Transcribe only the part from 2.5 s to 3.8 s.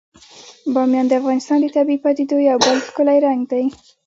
بل ښکلی رنګ دی.